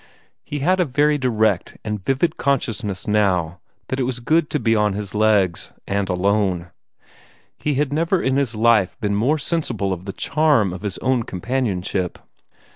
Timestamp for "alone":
6.09-6.71